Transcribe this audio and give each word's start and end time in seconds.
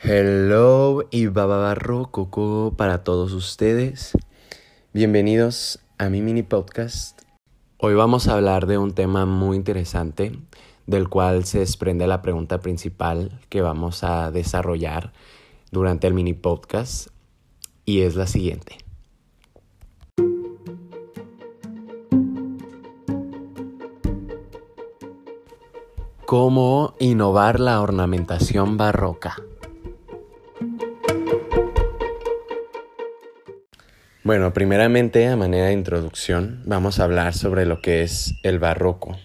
Hello 0.00 1.02
y 1.10 1.26
bababarro 1.26 2.12
coco 2.12 2.72
para 2.76 3.02
todos 3.02 3.32
ustedes. 3.32 4.16
Bienvenidos 4.92 5.80
a 5.98 6.08
mi 6.08 6.22
mini 6.22 6.44
podcast. 6.44 7.22
Hoy 7.78 7.94
vamos 7.94 8.28
a 8.28 8.34
hablar 8.34 8.68
de 8.68 8.78
un 8.78 8.94
tema 8.94 9.26
muy 9.26 9.56
interesante 9.56 10.38
del 10.86 11.08
cual 11.08 11.46
se 11.46 11.58
desprende 11.58 12.06
la 12.06 12.22
pregunta 12.22 12.60
principal 12.60 13.40
que 13.48 13.60
vamos 13.60 14.04
a 14.04 14.30
desarrollar 14.30 15.12
durante 15.72 16.06
el 16.06 16.14
mini 16.14 16.32
podcast 16.32 17.08
y 17.84 18.02
es 18.02 18.14
la 18.14 18.28
siguiente. 18.28 18.78
¿Cómo 26.24 26.94
innovar 27.00 27.58
la 27.58 27.80
ornamentación 27.80 28.76
barroca? 28.76 29.34
Bueno, 34.28 34.52
primeramente, 34.52 35.26
a 35.26 35.36
manera 35.36 35.68
de 35.68 35.72
introducción, 35.72 36.60
vamos 36.66 37.00
a 37.00 37.04
hablar 37.04 37.32
sobre 37.32 37.64
lo 37.64 37.80
que 37.80 38.02
es 38.02 38.34
el 38.42 38.58
barroco. 38.58 39.16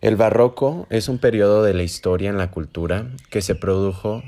El 0.00 0.16
barroco 0.16 0.86
es 0.88 1.10
un 1.10 1.18
periodo 1.18 1.62
de 1.62 1.74
la 1.74 1.82
historia 1.82 2.30
en 2.30 2.38
la 2.38 2.50
cultura 2.50 3.10
que 3.28 3.42
se 3.42 3.54
produjo 3.54 4.22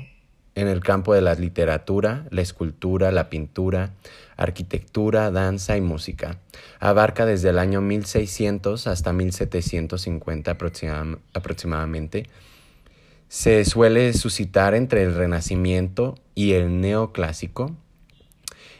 en 0.53 0.67
el 0.67 0.81
campo 0.81 1.15
de 1.15 1.21
la 1.21 1.33
literatura, 1.33 2.27
la 2.29 2.43
escultura, 2.43 3.11
la 3.11 3.31
pintura, 3.31 3.95
arquitectura, 4.35 5.31
danza 5.31 5.77
y 5.77 5.81
música. 5.81 6.37
Abarca 6.79 7.25
desde 7.25 7.49
el 7.49 7.57
año 7.57 7.81
1600 7.81 8.85
hasta 8.85 9.13
1750 9.13 10.57
aproximadamente. 11.33 12.27
Se 13.29 13.65
suele 13.65 14.13
suscitar 14.13 14.75
entre 14.75 15.01
el 15.01 15.15
Renacimiento 15.15 16.19
y 16.35 16.51
el 16.51 16.81
Neoclásico 16.81 17.75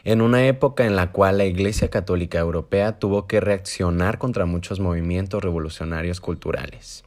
en 0.08 0.22
una 0.22 0.48
época 0.48 0.86
en 0.86 0.96
la 0.96 1.12
cual 1.12 1.38
la 1.38 1.44
Iglesia 1.44 1.90
Católica 1.90 2.40
Europea 2.40 2.98
tuvo 2.98 3.28
que 3.28 3.42
reaccionar 3.42 4.18
contra 4.18 4.46
muchos 4.46 4.80
movimientos 4.80 5.44
revolucionarios 5.44 6.22
culturales. 6.22 7.04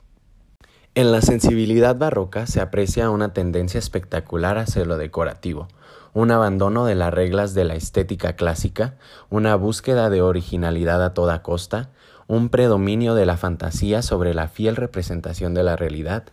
En 0.94 1.10
la 1.10 1.22
sensibilidad 1.22 1.96
barroca 1.96 2.46
se 2.46 2.60
aprecia 2.60 3.08
una 3.08 3.32
tendencia 3.32 3.78
espectacular 3.78 4.58
hacia 4.58 4.84
lo 4.84 4.98
decorativo, 4.98 5.68
un 6.12 6.30
abandono 6.30 6.84
de 6.84 6.94
las 6.94 7.14
reglas 7.14 7.54
de 7.54 7.64
la 7.64 7.74
estética 7.74 8.34
clásica, 8.34 8.98
una 9.30 9.56
búsqueda 9.56 10.10
de 10.10 10.20
originalidad 10.20 11.02
a 11.02 11.14
toda 11.14 11.40
costa, 11.40 11.88
un 12.26 12.50
predominio 12.50 13.14
de 13.14 13.24
la 13.24 13.38
fantasía 13.38 14.02
sobre 14.02 14.34
la 14.34 14.48
fiel 14.48 14.76
representación 14.76 15.54
de 15.54 15.62
la 15.62 15.74
realidad, 15.74 16.24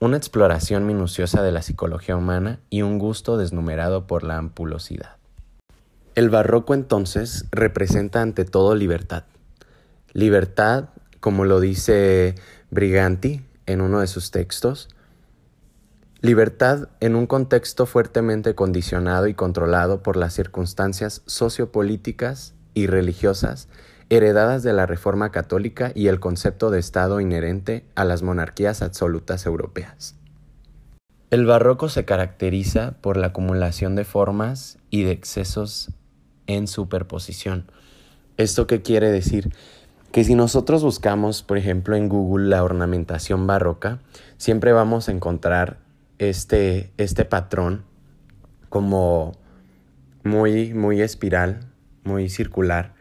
una 0.00 0.16
exploración 0.16 0.86
minuciosa 0.86 1.44
de 1.44 1.52
la 1.52 1.62
psicología 1.62 2.16
humana 2.16 2.58
y 2.68 2.82
un 2.82 2.98
gusto 2.98 3.36
desnumerado 3.36 4.08
por 4.08 4.24
la 4.24 4.38
ampulosidad. 4.38 5.15
El 6.16 6.30
barroco 6.30 6.72
entonces 6.72 7.44
representa 7.52 8.22
ante 8.22 8.46
todo 8.46 8.74
libertad. 8.74 9.24
Libertad, 10.14 10.88
como 11.20 11.44
lo 11.44 11.60
dice 11.60 12.34
Briganti 12.70 13.44
en 13.66 13.82
uno 13.82 14.00
de 14.00 14.06
sus 14.06 14.30
textos, 14.30 14.88
libertad 16.22 16.88
en 17.00 17.16
un 17.16 17.26
contexto 17.26 17.84
fuertemente 17.84 18.54
condicionado 18.54 19.26
y 19.26 19.34
controlado 19.34 20.02
por 20.02 20.16
las 20.16 20.32
circunstancias 20.32 21.20
sociopolíticas 21.26 22.54
y 22.72 22.86
religiosas 22.86 23.68
heredadas 24.08 24.62
de 24.62 24.72
la 24.72 24.86
Reforma 24.86 25.30
Católica 25.30 25.92
y 25.94 26.06
el 26.06 26.18
concepto 26.18 26.70
de 26.70 26.78
Estado 26.78 27.20
inherente 27.20 27.84
a 27.94 28.06
las 28.06 28.22
monarquías 28.22 28.80
absolutas 28.80 29.44
europeas. 29.44 30.14
El 31.28 31.44
barroco 31.44 31.90
se 31.90 32.06
caracteriza 32.06 32.92
por 33.02 33.18
la 33.18 33.26
acumulación 33.26 33.96
de 33.96 34.04
formas 34.04 34.78
y 34.88 35.02
de 35.02 35.10
excesos 35.10 35.90
en 36.46 36.66
superposición. 36.66 37.70
¿Esto 38.36 38.66
qué 38.66 38.82
quiere 38.82 39.10
decir? 39.10 39.52
Que 40.12 40.24
si 40.24 40.34
nosotros 40.34 40.82
buscamos, 40.82 41.42
por 41.42 41.58
ejemplo, 41.58 41.96
en 41.96 42.08
Google 42.08 42.48
la 42.48 42.62
ornamentación 42.62 43.46
barroca, 43.46 44.00
siempre 44.36 44.72
vamos 44.72 45.08
a 45.08 45.12
encontrar 45.12 45.78
este, 46.18 46.90
este 46.96 47.24
patrón 47.24 47.84
como 48.68 49.32
muy, 50.22 50.74
muy 50.74 51.00
espiral, 51.00 51.60
muy 52.04 52.28
circular, 52.28 52.94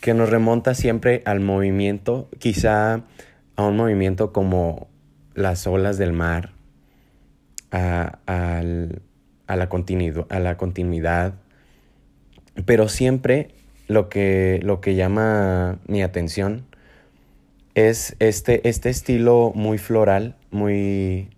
que 0.00 0.14
nos 0.14 0.30
remonta 0.30 0.74
siempre 0.74 1.22
al 1.26 1.40
movimiento, 1.40 2.28
quizá 2.38 3.02
a 3.56 3.62
un 3.62 3.76
movimiento 3.76 4.32
como 4.32 4.88
las 5.34 5.66
olas 5.66 5.98
del 5.98 6.12
mar, 6.12 6.52
a, 7.72 8.18
la, 8.26 8.88
a 9.46 10.38
la 10.40 10.56
continuidad 10.56 11.34
pero 12.70 12.88
siempre 12.88 13.48
lo 13.88 14.08
que, 14.08 14.60
lo 14.62 14.80
que 14.80 14.94
llama 14.94 15.80
mi 15.88 16.04
atención 16.04 16.66
es 17.74 18.14
este, 18.20 18.68
este 18.68 18.90
estilo 18.90 19.50
muy 19.56 19.76
floral, 19.76 20.36
muy, 20.52 21.30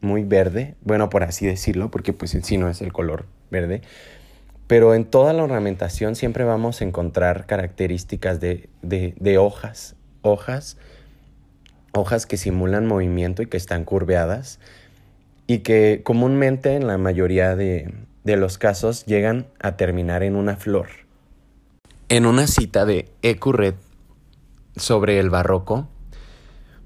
muy 0.00 0.24
verde, 0.24 0.76
bueno, 0.80 1.10
por 1.10 1.24
así 1.24 1.44
decirlo, 1.44 1.90
porque 1.90 2.14
pues 2.14 2.34
en 2.34 2.42
sí 2.42 2.56
no 2.56 2.70
es 2.70 2.80
el 2.80 2.90
color 2.90 3.26
verde, 3.50 3.82
pero 4.66 4.94
en 4.94 5.04
toda 5.04 5.34
la 5.34 5.44
ornamentación 5.44 6.16
siempre 6.16 6.44
vamos 6.44 6.80
a 6.80 6.84
encontrar 6.84 7.44
características 7.44 8.40
de, 8.40 8.70
de, 8.80 9.12
de 9.20 9.36
hojas, 9.36 9.94
hojas, 10.22 10.78
hojas 11.92 12.24
que 12.24 12.38
simulan 12.38 12.86
movimiento 12.86 13.42
y 13.42 13.46
que 13.46 13.58
están 13.58 13.84
curveadas 13.84 14.58
y 15.46 15.58
que 15.58 16.00
comúnmente 16.02 16.76
en 16.76 16.86
la 16.86 16.96
mayoría 16.96 17.56
de, 17.56 17.92
de 18.24 18.36
los 18.36 18.58
casos 18.58 19.04
llegan 19.06 19.46
a 19.60 19.76
terminar 19.76 20.22
en 20.22 20.36
una 20.36 20.56
flor. 20.56 20.88
En 22.08 22.26
una 22.26 22.46
cita 22.46 22.84
de 22.84 23.10
Ecurret 23.22 23.76
sobre 24.76 25.18
el 25.18 25.30
barroco, 25.30 25.88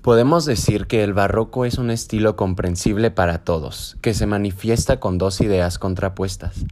podemos 0.02 0.44
decir 0.44 0.86
que 0.86 1.02
el 1.02 1.14
barroco 1.14 1.64
es 1.64 1.78
un 1.78 1.90
estilo 1.90 2.36
comprensible 2.36 3.10
para 3.10 3.44
todos, 3.44 3.96
que 4.02 4.14
se 4.14 4.26
manifiesta 4.26 5.00
con 5.00 5.16
dos 5.18 5.40
ideas 5.40 5.78
contrapuestas. 5.78 6.66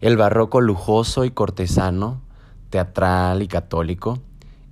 El 0.00 0.16
barroco 0.16 0.60
lujoso 0.60 1.24
y 1.24 1.30
cortesano, 1.30 2.20
teatral 2.68 3.42
y 3.42 3.48
católico, 3.48 4.20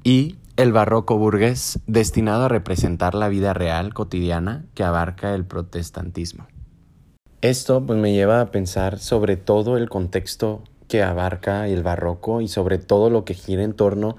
y 0.05 0.37
el 0.57 0.73
barroco 0.73 1.17
burgués 1.17 1.81
destinado 1.87 2.45
a 2.45 2.49
representar 2.49 3.15
la 3.15 3.29
vida 3.29 3.55
real 3.55 3.95
cotidiana 3.95 4.67
que 4.75 4.85
abarca 4.85 5.35
el 5.35 5.47
protestantismo. 5.47 6.47
Esto 7.43 7.85
pues, 7.85 7.99
me 7.99 8.13
lleva 8.13 8.41
a 8.41 8.53
pensar 8.53 9.01
sobre 9.01 9.37
todo 9.37 9.77
el 9.77 9.89
contexto 9.89 10.63
que 10.87 11.03
abarca 11.03 11.67
el 11.67 11.83
barroco 11.83 12.41
y 12.41 12.47
sobre 12.47 12.79
todo 12.79 13.11
lo 13.11 13.25
que 13.25 13.35
gira 13.35 13.65
en 13.65 13.73
torno 13.73 14.17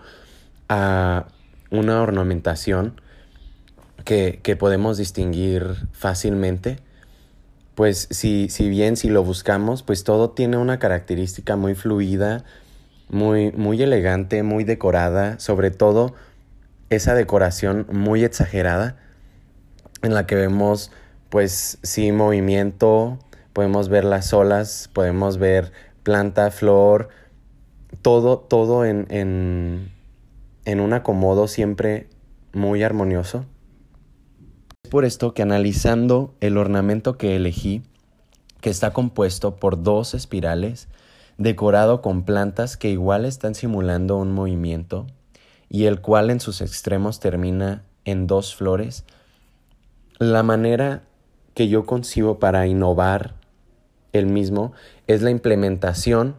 a 0.68 1.28
una 1.72 2.02
ornamentación 2.02 3.00
que, 4.04 4.58
podemos 4.60 4.98
distinguir 4.98 5.88
fácilmente. 5.94 6.80
Pues 7.76 8.10
si, 8.12 8.50
si 8.50 8.68
bien 8.68 8.98
si 8.98 9.10
lo 9.10 9.24
buscamos, 9.24 9.84
pues 9.84 10.04
todo 10.04 10.32
tiene 10.32 10.58
una 10.58 10.78
característica 10.78 11.56
muy 11.56 11.76
fluida, 11.76 12.44
muy, 13.08 13.54
muy 13.54 13.82
elegante, 13.82 14.44
muy 14.44 14.66
decorada, 14.66 15.40
sobre 15.40 15.72
todo 15.72 16.14
esa 16.90 17.16
decoración 17.16 17.88
muy 17.90 18.26
exagerada 18.26 18.98
en 20.02 20.14
la 20.14 20.28
que 20.28 20.36
vemos 20.36 20.92
pues 21.34 21.80
sí, 21.82 22.12
movimiento, 22.12 23.18
podemos 23.54 23.90
ver 23.90 24.06
las 24.06 24.34
olas, 24.34 24.88
podemos 24.94 25.40
ver 25.40 25.72
planta, 26.04 26.52
flor, 26.52 27.10
todo, 28.04 28.38
todo 28.38 28.86
en, 28.86 29.08
en, 29.10 29.92
en 30.66 30.80
un 30.80 30.94
acomodo 30.94 31.48
siempre 31.48 32.08
muy 32.54 32.84
armonioso. 32.84 33.46
Es 34.84 34.92
por 34.92 35.06
esto 35.06 35.34
que 35.34 35.42
analizando 35.42 36.36
el 36.40 36.56
ornamento 36.56 37.18
que 37.18 37.36
elegí, 37.36 37.82
que 38.62 38.70
está 38.70 38.94
compuesto 38.94 39.56
por 39.56 39.82
dos 39.82 40.14
espirales, 40.14 40.88
decorado 41.40 42.04
con 42.04 42.26
plantas 42.26 42.78
que 42.78 42.92
igual 42.92 43.26
están 43.26 43.56
simulando 43.56 44.18
un 44.18 44.32
movimiento, 44.34 45.08
y 45.68 45.86
el 45.86 46.00
cual 46.00 46.30
en 46.30 46.40
sus 46.40 46.62
extremos 46.62 47.20
termina 47.20 47.86
en 48.06 48.28
dos 48.28 48.54
flores, 48.54 49.04
la 50.20 50.44
manera 50.44 51.02
que 51.54 51.68
yo 51.68 51.86
concibo 51.86 52.40
para 52.40 52.68
innovar 52.68 53.36
el 54.12 54.28
mismo 54.28 54.74
es 55.08 55.22
la 55.22 55.32
implementación 55.32 56.36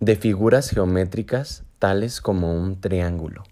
de 0.00 0.16
figuras 0.16 0.70
geométricas 0.70 1.64
tales 1.78 2.20
como 2.20 2.54
un 2.54 2.80
triángulo. 2.80 3.44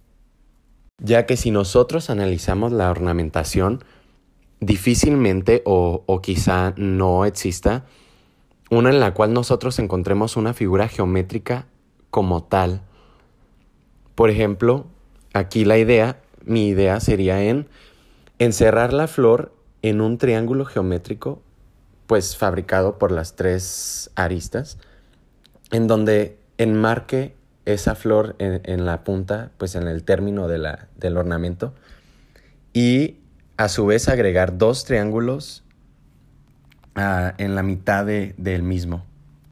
Ya 1.00 1.26
que 1.26 1.36
si 1.36 1.50
nosotros 1.50 2.10
analizamos 2.10 2.72
la 2.72 2.90
ornamentación, 2.90 3.84
difícilmente 4.60 5.62
o, 5.64 6.02
o 6.06 6.20
quizá 6.20 6.74
no 6.76 7.24
exista 7.24 7.84
una 8.70 8.90
en 8.90 9.00
la 9.00 9.14
cual 9.14 9.32
nosotros 9.32 9.78
encontremos 9.78 10.36
una 10.36 10.52
figura 10.52 10.88
geométrica 10.88 11.66
como 12.10 12.42
tal. 12.42 12.82
Por 14.14 14.30
ejemplo, 14.30 14.86
aquí 15.32 15.64
la 15.64 15.78
idea, 15.78 16.20
mi 16.44 16.68
idea 16.68 17.00
sería 17.00 17.42
en 17.42 17.68
encerrar 18.38 18.92
la 18.92 19.06
flor 19.06 19.52
en 19.82 20.00
un 20.00 20.18
triángulo 20.18 20.64
geométrico 20.64 21.42
pues 22.06 22.36
fabricado 22.36 22.98
por 22.98 23.12
las 23.12 23.36
tres 23.36 24.10
aristas, 24.16 24.78
en 25.70 25.86
donde 25.86 26.38
enmarque 26.56 27.36
esa 27.66 27.94
flor 27.94 28.34
en, 28.38 28.86
la 28.86 29.04
punta, 29.04 29.50
pues 29.58 29.74
en 29.74 29.86
el 29.86 30.02
término 30.04 30.48
de 30.48 30.56
la, 30.56 30.88
del 30.96 31.18
ornamento, 31.18 31.74
y 32.72 33.18
a 33.58 33.68
su 33.68 33.84
vez 33.84 34.08
agregar 34.08 34.56
dos 34.56 34.86
triángulos 34.86 35.64
ah, 36.94 37.34
en 37.36 37.54
la 37.54 37.62
mitad 37.62 38.06
del 38.06 38.62
mismo. 38.62 39.04